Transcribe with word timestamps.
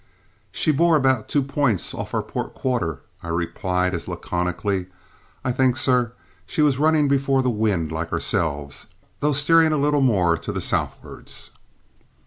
"She 0.51 0.71
bore 0.71 0.95
about 0.95 1.29
two 1.29 1.43
points 1.43 1.93
off 1.93 2.15
our 2.15 2.23
port 2.23 2.55
quarter," 2.55 3.01
I 3.21 3.27
replied 3.27 3.93
as 3.93 4.07
laconically. 4.07 4.87
"I 5.45 5.51
think, 5.51 5.77
sir, 5.77 6.13
she 6.47 6.63
was 6.63 6.79
running 6.79 7.07
before 7.07 7.43
the 7.43 7.51
wind 7.51 7.91
like 7.91 8.11
ourselves, 8.11 8.87
though 9.19 9.31
steering 9.33 9.71
a 9.73 9.77
little 9.77 10.01
more 10.01 10.39
to 10.39 10.51
the 10.51 10.59
southwards." 10.59 11.51